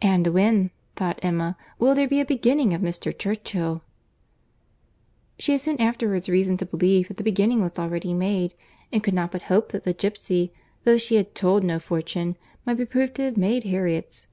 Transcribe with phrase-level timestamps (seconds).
[0.00, 3.12] "And when," thought Emma, "will there be a beginning of Mr.
[3.12, 3.82] Churchill?"
[5.38, 8.54] She had soon afterwards reason to believe that the beginning was already made,
[8.90, 10.50] and could not but hope that the gipsy,
[10.84, 14.28] though she had told no fortune, might be proved to have made Harriet's.